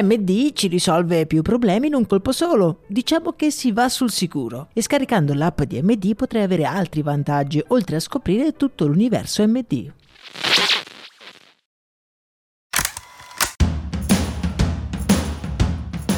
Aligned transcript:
MD 0.00 0.52
ci 0.54 0.68
risolve 0.68 1.26
più 1.26 1.42
problemi 1.42 1.88
in 1.88 1.94
un 1.94 2.06
colpo 2.06 2.32
solo. 2.32 2.78
Diciamo 2.86 3.32
che 3.32 3.50
si 3.50 3.72
va 3.72 3.90
sul 3.90 4.10
sicuro. 4.10 4.68
E 4.72 4.80
scaricando 4.80 5.34
l'app 5.34 5.60
di 5.62 5.82
MD 5.82 6.14
potrai 6.14 6.42
avere 6.42 6.64
altri 6.64 7.02
vantaggi, 7.02 7.62
oltre 7.68 7.96
a 7.96 8.00
scoprire 8.00 8.56
tutto 8.56 8.86
l'universo 8.86 9.46
MD. 9.46 9.92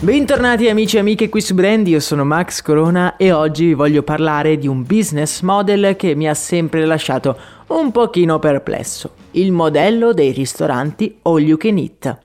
Bentornati 0.00 0.68
amici 0.68 0.96
e 0.96 1.00
amiche 1.00 1.28
qui 1.28 1.40
su 1.40 1.54
Brand, 1.54 1.86
io 1.88 1.98
sono 1.98 2.24
Max 2.24 2.62
Corona 2.62 3.16
e 3.16 3.32
oggi 3.32 3.66
vi 3.66 3.74
voglio 3.74 4.04
parlare 4.04 4.56
di 4.56 4.68
un 4.68 4.84
business 4.84 5.40
model 5.40 5.96
che 5.96 6.14
mi 6.14 6.28
ha 6.28 6.34
sempre 6.34 6.84
lasciato 6.86 7.36
un 7.66 7.90
pochino 7.90 8.38
perplesso. 8.38 9.10
Il 9.32 9.50
modello 9.50 10.14
dei 10.14 10.30
ristoranti 10.30 11.18
all 11.22 11.40
you 11.40 11.56
can 11.56 11.78
eat. 11.78 12.18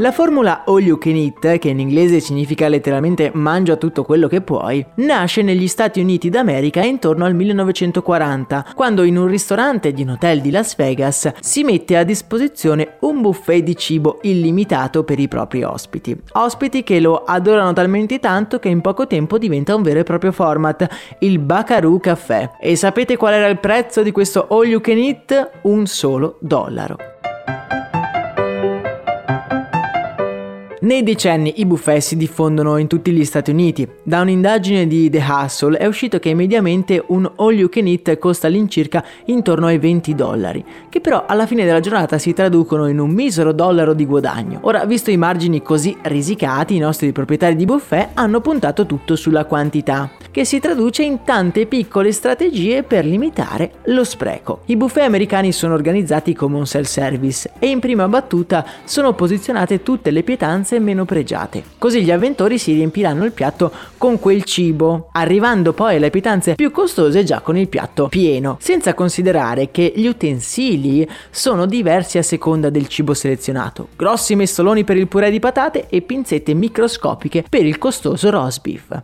La 0.00 0.12
formula 0.12 0.62
all 0.64 0.80
you 0.80 0.96
can 0.96 1.14
eat, 1.14 1.58
che 1.58 1.68
in 1.68 1.78
inglese 1.78 2.20
significa 2.20 2.68
letteralmente 2.68 3.30
mangia 3.34 3.76
tutto 3.76 4.02
quello 4.02 4.28
che 4.28 4.40
puoi, 4.40 4.82
nasce 4.94 5.42
negli 5.42 5.68
Stati 5.68 6.00
Uniti 6.00 6.30
d'America 6.30 6.82
intorno 6.82 7.26
al 7.26 7.34
1940, 7.34 8.68
quando 8.74 9.02
in 9.02 9.18
un 9.18 9.26
ristorante 9.26 9.92
di 9.92 10.00
un 10.00 10.08
hotel 10.08 10.40
di 10.40 10.50
Las 10.50 10.74
Vegas 10.74 11.30
si 11.40 11.64
mette 11.64 11.98
a 11.98 12.04
disposizione 12.04 12.96
un 13.00 13.20
buffet 13.20 13.62
di 13.62 13.76
cibo 13.76 14.20
illimitato 14.22 15.04
per 15.04 15.18
i 15.18 15.28
propri 15.28 15.64
ospiti. 15.64 16.18
Ospiti 16.32 16.82
che 16.82 16.98
lo 16.98 17.24
adorano 17.24 17.74
talmente 17.74 18.18
tanto 18.20 18.58
che 18.58 18.70
in 18.70 18.80
poco 18.80 19.06
tempo 19.06 19.36
diventa 19.36 19.74
un 19.74 19.82
vero 19.82 19.98
e 20.00 20.04
proprio 20.04 20.32
format, 20.32 20.88
il 21.18 21.38
Bacaroo 21.40 21.98
Caffè. 21.98 22.52
E 22.58 22.74
sapete 22.74 23.18
qual 23.18 23.34
era 23.34 23.48
il 23.48 23.60
prezzo 23.60 24.02
di 24.02 24.12
questo 24.12 24.46
all 24.48 24.64
you 24.64 24.80
can 24.80 24.96
eat? 24.96 25.50
Un 25.64 25.84
solo 25.84 26.38
dollaro. 26.40 27.19
Nei 30.82 31.02
decenni 31.02 31.60
i 31.60 31.66
buffet 31.66 32.00
si 32.00 32.16
diffondono 32.16 32.78
in 32.78 32.86
tutti 32.86 33.12
gli 33.12 33.26
Stati 33.26 33.50
Uniti. 33.50 33.86
Da 34.02 34.22
un'indagine 34.22 34.86
di 34.86 35.10
The 35.10 35.22
Hustle 35.28 35.76
è 35.76 35.84
uscito 35.84 36.18
che 36.18 36.32
mediamente 36.32 37.04
un 37.08 37.30
all 37.36 37.52
you 37.52 37.68
can 37.68 37.86
eat 37.86 38.16
costa 38.16 38.46
all'incirca 38.46 39.04
intorno 39.26 39.66
ai 39.66 39.76
20 39.76 40.14
dollari, 40.14 40.64
che 40.88 41.02
però 41.02 41.26
alla 41.26 41.44
fine 41.44 41.66
della 41.66 41.80
giornata 41.80 42.16
si 42.16 42.32
traducono 42.32 42.88
in 42.88 42.98
un 42.98 43.10
misero 43.10 43.52
dollaro 43.52 43.92
di 43.92 44.06
guadagno. 44.06 44.60
Ora, 44.62 44.86
visto 44.86 45.10
i 45.10 45.18
margini 45.18 45.60
così 45.60 45.94
risicati, 46.00 46.76
i 46.76 46.78
nostri 46.78 47.12
proprietari 47.12 47.56
di 47.56 47.66
buffet 47.66 48.12
hanno 48.14 48.40
puntato 48.40 48.86
tutto 48.86 49.16
sulla 49.16 49.44
quantità, 49.44 50.10
che 50.30 50.46
si 50.46 50.60
traduce 50.60 51.02
in 51.02 51.24
tante 51.24 51.66
piccole 51.66 52.10
strategie 52.10 52.84
per 52.84 53.04
limitare 53.04 53.72
lo 53.86 54.04
spreco. 54.04 54.60
I 54.66 54.78
buffet 54.78 55.04
americani 55.04 55.52
sono 55.52 55.74
organizzati 55.74 56.32
come 56.34 56.56
un 56.56 56.66
self-service 56.66 57.50
e 57.58 57.68
in 57.68 57.80
prima 57.80 58.08
battuta 58.08 58.64
sono 58.84 59.12
posizionate 59.12 59.82
tutte 59.82 60.10
le 60.10 60.22
pietanze 60.22 60.68
pietanze 60.70 60.78
meno 60.78 61.04
pregiate. 61.04 61.64
Così 61.78 62.04
gli 62.04 62.10
avventori 62.10 62.58
si 62.58 62.72
riempiranno 62.74 63.24
il 63.24 63.32
piatto 63.32 63.72
con 63.98 64.20
quel 64.20 64.44
cibo, 64.44 65.08
arrivando 65.12 65.72
poi 65.72 65.96
alle 65.96 66.10
pietanze 66.10 66.54
più 66.54 66.70
costose 66.70 67.24
già 67.24 67.40
con 67.40 67.56
il 67.56 67.68
piatto 67.68 68.08
pieno, 68.08 68.56
senza 68.60 68.94
considerare 68.94 69.70
che 69.70 69.92
gli 69.94 70.06
utensili 70.06 71.08
sono 71.30 71.66
diversi 71.66 72.18
a 72.18 72.22
seconda 72.22 72.70
del 72.70 72.86
cibo 72.86 73.14
selezionato. 73.14 73.88
Grossi 73.96 74.36
mestoloni 74.36 74.84
per 74.84 74.96
il 74.96 75.08
purè 75.08 75.30
di 75.30 75.40
patate 75.40 75.88
e 75.88 76.02
pinzette 76.02 76.54
microscopiche 76.54 77.44
per 77.48 77.66
il 77.66 77.78
costoso 77.78 78.30
roast 78.30 78.60
beef. 78.60 79.02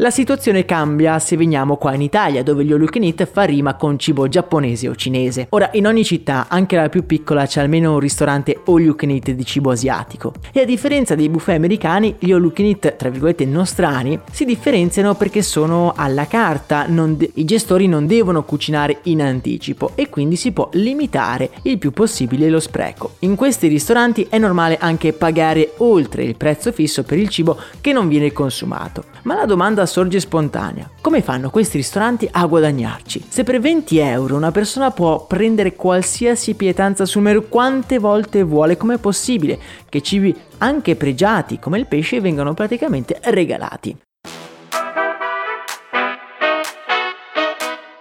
La 0.00 0.10
situazione 0.10 0.64
cambia 0.64 1.18
se 1.18 1.36
veniamo 1.36 1.76
qua 1.76 1.92
in 1.92 2.02
Italia, 2.02 2.44
dove 2.44 2.64
gli 2.64 2.72
all 2.72 2.88
you 2.88 3.26
fa 3.26 3.42
rima 3.42 3.74
con 3.74 3.98
cibo 3.98 4.28
giapponese 4.28 4.88
o 4.88 4.94
cinese. 4.94 5.48
Ora, 5.50 5.70
in 5.72 5.88
ogni 5.88 6.04
città, 6.04 6.46
anche 6.48 6.76
la 6.76 6.88
più 6.88 7.04
piccola, 7.04 7.46
c'è 7.46 7.62
almeno 7.62 7.94
un 7.94 7.98
ristorante 7.98 8.60
all 8.66 8.80
you 8.80 8.94
can 8.94 9.10
eat 9.10 9.32
di 9.32 9.44
cibo 9.44 9.72
asiatico. 9.72 10.34
E 10.52 10.60
a 10.60 10.64
differenza 10.64 11.16
dei 11.16 11.28
buffet 11.28 11.56
americani, 11.56 12.14
gli 12.20 12.30
all 12.30 12.42
you 12.42 12.78
tra 12.78 13.08
virgolette, 13.08 13.44
nostrani, 13.44 14.16
si 14.30 14.44
differenziano 14.44 15.16
perché 15.16 15.42
sono 15.42 15.92
alla 15.96 16.28
carta, 16.28 16.86
de- 16.86 17.32
i 17.34 17.44
gestori 17.44 17.88
non 17.88 18.06
devono 18.06 18.44
cucinare 18.44 19.00
in 19.04 19.20
anticipo 19.20 19.90
e 19.96 20.08
quindi 20.08 20.36
si 20.36 20.52
può 20.52 20.68
limitare 20.74 21.50
il 21.62 21.78
più 21.78 21.90
possibile 21.90 22.48
lo 22.48 22.60
spreco. 22.60 23.14
In 23.20 23.34
questi 23.34 23.66
ristoranti 23.66 24.28
è 24.30 24.38
normale 24.38 24.78
anche 24.78 25.12
pagare 25.12 25.72
oltre 25.78 26.22
il 26.22 26.36
prezzo 26.36 26.70
fisso 26.70 27.02
per 27.02 27.18
il 27.18 27.28
cibo 27.28 27.58
che 27.80 27.92
non 27.92 28.06
viene 28.06 28.32
consumato. 28.32 29.02
Ma 29.22 29.34
la 29.34 29.44
domanda 29.44 29.86
sorge 29.88 30.20
spontanea. 30.20 30.88
Come 31.00 31.20
fanno 31.20 31.50
questi 31.50 31.78
ristoranti 31.78 32.28
a 32.30 32.46
guadagnarci? 32.46 33.24
Se 33.28 33.42
per 33.42 33.58
20 33.58 33.98
euro 33.98 34.36
una 34.36 34.52
persona 34.52 34.92
può 34.92 35.26
prendere 35.26 35.74
qualsiasi 35.74 36.54
pietanza 36.54 37.04
sul 37.04 37.22
menù 37.22 37.48
quante 37.48 37.98
volte 37.98 38.44
vuole, 38.44 38.76
com'è 38.76 38.98
possibile 38.98 39.58
che 39.88 40.00
cibi 40.00 40.32
anche 40.58 40.94
pregiati 40.94 41.58
come 41.58 41.78
il 41.78 41.86
pesce 41.86 42.20
vengano 42.20 42.54
praticamente 42.54 43.18
regalati? 43.24 43.96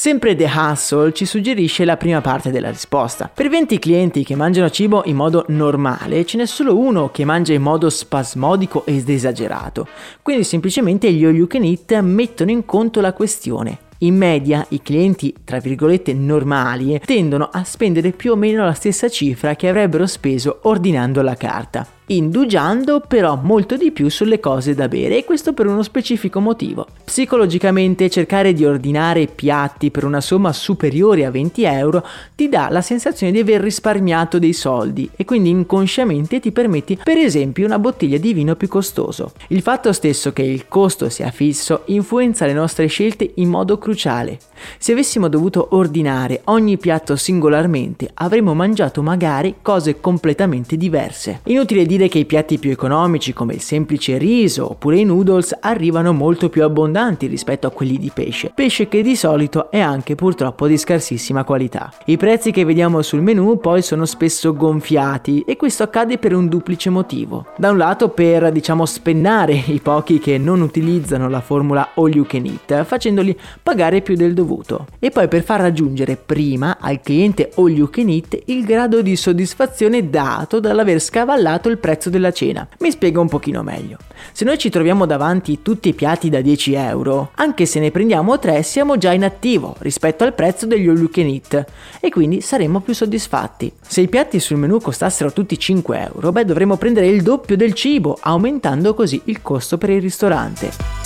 Sempre 0.00 0.34
The 0.34 0.50
Hustle 0.50 1.12
ci 1.12 1.26
suggerisce 1.26 1.84
la 1.84 1.98
prima 1.98 2.22
parte 2.22 2.50
della 2.50 2.70
risposta. 2.70 3.30
Per 3.30 3.50
20 3.50 3.78
clienti 3.78 4.24
che 4.24 4.34
mangiano 4.34 4.70
cibo 4.70 5.02
in 5.04 5.14
modo 5.14 5.44
normale, 5.48 6.24
ce 6.24 6.38
n'è 6.38 6.46
solo 6.46 6.74
uno 6.78 7.10
che 7.10 7.26
mangia 7.26 7.52
in 7.52 7.60
modo 7.60 7.90
spasmodico 7.90 8.86
ed 8.86 9.06
esagerato. 9.10 9.86
Quindi 10.22 10.44
semplicemente 10.44 11.12
gli 11.12 11.26
all 11.26 11.34
you 11.34 11.46
can 11.46 11.64
eat 11.64 12.00
mettono 12.00 12.50
in 12.50 12.64
conto 12.64 13.02
la 13.02 13.12
questione. 13.12 13.76
In 13.98 14.16
media 14.16 14.64
i 14.70 14.80
clienti, 14.80 15.34
tra 15.44 15.58
virgolette, 15.58 16.14
normali 16.14 16.98
tendono 17.04 17.50
a 17.52 17.62
spendere 17.64 18.12
più 18.12 18.32
o 18.32 18.36
meno 18.36 18.64
la 18.64 18.72
stessa 18.72 19.10
cifra 19.10 19.54
che 19.54 19.68
avrebbero 19.68 20.06
speso 20.06 20.60
ordinando 20.62 21.20
la 21.20 21.34
carta 21.34 21.86
indugiando 22.10 23.00
però 23.06 23.38
molto 23.40 23.76
di 23.76 23.92
più 23.92 24.08
sulle 24.08 24.40
cose 24.40 24.74
da 24.74 24.88
bere 24.88 25.18
e 25.18 25.24
questo 25.24 25.52
per 25.52 25.66
uno 25.66 25.82
specifico 25.82 26.40
motivo. 26.40 26.86
Psicologicamente 27.04 28.10
cercare 28.10 28.52
di 28.52 28.64
ordinare 28.64 29.26
piatti 29.26 29.90
per 29.90 30.04
una 30.04 30.20
somma 30.20 30.52
superiore 30.52 31.24
a 31.24 31.30
20 31.30 31.62
euro 31.64 32.06
ti 32.34 32.48
dà 32.48 32.68
la 32.70 32.82
sensazione 32.82 33.32
di 33.32 33.38
aver 33.38 33.60
risparmiato 33.60 34.38
dei 34.38 34.52
soldi 34.52 35.08
e 35.14 35.24
quindi 35.24 35.50
inconsciamente 35.50 36.40
ti 36.40 36.50
permetti 36.50 36.98
per 37.02 37.16
esempio 37.16 37.66
una 37.66 37.78
bottiglia 37.78 38.18
di 38.18 38.32
vino 38.32 38.56
più 38.56 38.68
costoso. 38.68 39.32
Il 39.48 39.62
fatto 39.62 39.92
stesso 39.92 40.32
che 40.32 40.42
il 40.42 40.66
costo 40.68 41.08
sia 41.08 41.30
fisso 41.30 41.82
influenza 41.86 42.46
le 42.46 42.52
nostre 42.52 42.86
scelte 42.86 43.30
in 43.34 43.48
modo 43.48 43.78
cruciale. 43.78 44.38
Se 44.78 44.92
avessimo 44.92 45.28
dovuto 45.28 45.68
ordinare 45.70 46.42
ogni 46.44 46.76
piatto 46.76 47.16
singolarmente 47.16 48.10
avremmo 48.14 48.54
mangiato 48.54 49.02
magari 49.02 49.56
cose 49.62 50.00
completamente 50.00 50.76
diverse. 50.76 51.40
Inutile 51.44 51.86
dire 51.86 51.99
dire 52.00 52.08
che 52.08 52.18
i 52.18 52.24
piatti 52.24 52.58
più 52.58 52.70
economici 52.70 53.34
come 53.34 53.52
il 53.52 53.60
semplice 53.60 54.16
riso 54.16 54.70
oppure 54.70 54.96
i 54.96 55.04
noodles 55.04 55.54
arrivano 55.60 56.14
molto 56.14 56.48
più 56.48 56.64
abbondanti 56.64 57.26
rispetto 57.26 57.66
a 57.66 57.70
quelli 57.70 57.98
di 57.98 58.10
pesce, 58.12 58.50
pesce 58.54 58.88
che 58.88 59.02
di 59.02 59.14
solito 59.14 59.70
è 59.70 59.80
anche 59.80 60.14
purtroppo 60.14 60.66
di 60.66 60.78
scarsissima 60.78 61.44
qualità. 61.44 61.92
I 62.06 62.16
prezzi 62.16 62.52
che 62.52 62.64
vediamo 62.64 63.02
sul 63.02 63.20
menu 63.20 63.58
poi 63.58 63.82
sono 63.82 64.06
spesso 64.06 64.54
gonfiati 64.54 65.44
e 65.46 65.56
questo 65.56 65.82
accade 65.82 66.16
per 66.16 66.34
un 66.34 66.48
duplice 66.48 66.88
motivo. 66.88 67.46
Da 67.58 67.70
un 67.70 67.76
lato 67.76 68.08
per 68.08 68.50
diciamo 68.50 68.86
spennare 68.86 69.52
i 69.66 69.80
pochi 69.80 70.18
che 70.18 70.38
non 70.38 70.62
utilizzano 70.62 71.28
la 71.28 71.40
formula 71.42 71.90
all 71.96 72.14
you 72.14 72.24
can 72.24 72.46
eat 72.46 72.84
facendoli 72.84 73.38
pagare 73.62 74.00
più 74.00 74.14
del 74.14 74.32
dovuto 74.32 74.86
e 74.98 75.10
poi 75.10 75.28
per 75.28 75.42
far 75.42 75.60
raggiungere 75.60 76.16
prima 76.16 76.78
al 76.80 77.00
cliente 77.02 77.50
all 77.56 77.70
you 77.70 77.90
can 77.90 78.08
eat 78.08 78.38
il 78.46 78.64
grado 78.64 79.02
di 79.02 79.16
soddisfazione 79.16 80.08
dato 80.08 80.60
dall'aver 80.60 81.00
scavallato 81.00 81.68
il 81.68 81.76
prezzo 81.76 81.88
prezzo 81.90 82.08
della 82.08 82.32
cena. 82.32 82.68
Mi 82.78 82.92
spiego 82.92 83.20
un 83.20 83.28
pochino 83.28 83.64
meglio. 83.64 83.96
Se 84.30 84.44
noi 84.44 84.58
ci 84.58 84.70
troviamo 84.70 85.06
davanti 85.06 85.60
tutti 85.60 85.88
i 85.88 85.94
piatti 85.94 86.28
da 86.28 86.40
10 86.40 86.74
euro, 86.74 87.30
anche 87.34 87.66
se 87.66 87.80
ne 87.80 87.90
prendiamo 87.90 88.38
3 88.38 88.62
siamo 88.62 88.96
già 88.96 89.12
in 89.12 89.24
attivo 89.24 89.74
rispetto 89.78 90.22
al 90.22 90.34
prezzo 90.34 90.66
degli 90.66 90.86
all 90.86 90.98
you 90.98 91.10
can 91.10 91.26
eat 91.26 91.64
e 91.98 92.08
quindi 92.10 92.40
saremmo 92.40 92.78
più 92.80 92.94
soddisfatti. 92.94 93.72
Se 93.80 94.00
i 94.00 94.08
piatti 94.08 94.38
sul 94.38 94.58
menù 94.58 94.78
costassero 94.80 95.32
tutti 95.32 95.58
5 95.58 96.10
euro, 96.14 96.30
beh 96.30 96.44
dovremmo 96.44 96.76
prendere 96.76 97.08
il 97.08 97.22
doppio 97.22 97.56
del 97.56 97.74
cibo, 97.74 98.16
aumentando 98.20 98.94
così 98.94 99.20
il 99.24 99.42
costo 99.42 99.76
per 99.76 99.90
il 99.90 100.00
ristorante. 100.00 100.99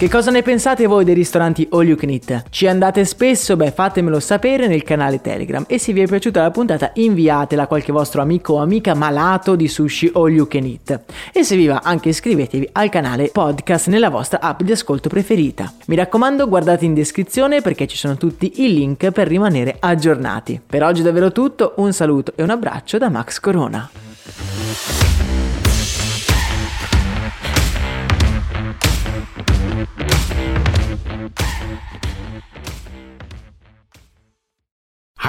Che 0.00 0.08
cosa 0.08 0.30
ne 0.30 0.40
pensate 0.40 0.86
voi 0.86 1.04
dei 1.04 1.12
ristoranti 1.12 1.68
All 1.72 1.86
You 1.86 1.94
Can 1.94 2.08
Eat? 2.08 2.44
Ci 2.48 2.66
andate 2.66 3.04
spesso? 3.04 3.54
Beh, 3.54 3.70
fatemelo 3.70 4.18
sapere 4.18 4.66
nel 4.66 4.82
canale 4.82 5.20
Telegram 5.20 5.62
e 5.68 5.78
se 5.78 5.92
vi 5.92 6.00
è 6.00 6.06
piaciuta 6.06 6.40
la 6.40 6.50
puntata 6.50 6.92
inviatela 6.94 7.64
a 7.64 7.66
qualche 7.66 7.92
vostro 7.92 8.22
amico 8.22 8.54
o 8.54 8.62
amica 8.62 8.94
malato 8.94 9.56
di 9.56 9.68
sushi 9.68 10.10
All 10.14 10.30
You 10.30 10.48
Can 10.48 10.64
Eat. 10.64 11.00
E 11.34 11.44
se 11.44 11.54
vi 11.54 11.66
va 11.66 11.82
anche 11.84 12.08
iscrivetevi 12.08 12.70
al 12.72 12.88
canale 12.88 13.28
podcast 13.28 13.88
nella 13.88 14.08
vostra 14.08 14.40
app 14.40 14.62
di 14.62 14.72
ascolto 14.72 15.10
preferita. 15.10 15.70
Mi 15.88 15.96
raccomando 15.96 16.48
guardate 16.48 16.86
in 16.86 16.94
descrizione 16.94 17.60
perché 17.60 17.86
ci 17.86 17.98
sono 17.98 18.16
tutti 18.16 18.64
i 18.64 18.72
link 18.72 19.10
per 19.10 19.28
rimanere 19.28 19.76
aggiornati. 19.78 20.62
Per 20.66 20.82
oggi 20.82 21.02
è 21.02 21.04
davvero 21.04 21.30
tutto, 21.30 21.74
un 21.76 21.92
saluto 21.92 22.32
e 22.36 22.42
un 22.42 22.48
abbraccio 22.48 22.96
da 22.96 23.10
Max 23.10 23.38
Corona. 23.38 23.90